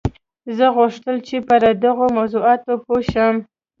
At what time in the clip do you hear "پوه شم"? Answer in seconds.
2.83-3.35